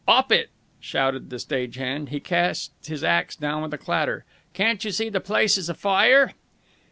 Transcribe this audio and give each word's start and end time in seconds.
"'Op 0.07 0.31
it!" 0.31 0.49
shouted 0.79 1.29
the 1.29 1.37
stage 1.37 1.75
hand. 1.75 2.09
He 2.09 2.19
cast 2.19 2.71
his 2.87 3.03
axe 3.03 3.35
down 3.35 3.61
with 3.61 3.71
a 3.71 3.77
clatter. 3.77 4.25
"Can't 4.53 4.83
you 4.83 4.89
see 4.89 5.09
the 5.09 5.19
place 5.21 5.59
is 5.59 5.69
afire?" 5.69 6.33